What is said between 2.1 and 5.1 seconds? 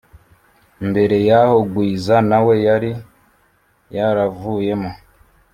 nawe yari yaravuyemo,